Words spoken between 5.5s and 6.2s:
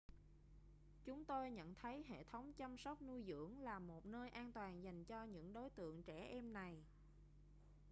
đối tượng